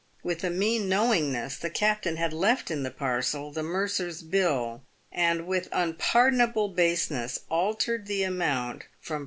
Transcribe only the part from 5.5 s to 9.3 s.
unpardonable baseness altered the amount from 4<l.